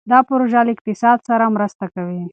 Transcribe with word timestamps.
دا 0.09 0.19
پروژه 0.29 0.61
له 0.67 0.71
اقتصاد 0.75 1.17
سره 1.29 1.45
مرسته 1.55 1.85
کوي. 1.95 2.21